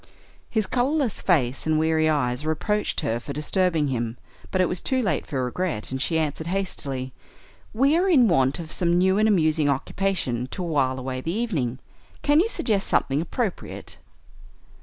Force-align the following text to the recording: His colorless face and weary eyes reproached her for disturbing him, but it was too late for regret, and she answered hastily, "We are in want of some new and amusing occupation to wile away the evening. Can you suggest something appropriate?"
His 0.49 0.65
colorless 0.65 1.21
face 1.21 1.67
and 1.67 1.77
weary 1.77 2.09
eyes 2.09 2.43
reproached 2.43 3.01
her 3.01 3.19
for 3.19 3.33
disturbing 3.33 3.89
him, 3.89 4.17
but 4.49 4.59
it 4.59 4.65
was 4.67 4.81
too 4.81 4.99
late 4.99 5.27
for 5.27 5.45
regret, 5.45 5.91
and 5.91 6.01
she 6.01 6.17
answered 6.17 6.47
hastily, 6.47 7.13
"We 7.71 7.95
are 7.95 8.09
in 8.09 8.27
want 8.27 8.57
of 8.57 8.71
some 8.71 8.97
new 8.97 9.19
and 9.19 9.27
amusing 9.27 9.69
occupation 9.69 10.47
to 10.47 10.63
wile 10.63 10.97
away 10.97 11.21
the 11.21 11.31
evening. 11.33 11.77
Can 12.23 12.39
you 12.39 12.49
suggest 12.49 12.87
something 12.87 13.21
appropriate?" 13.21 13.97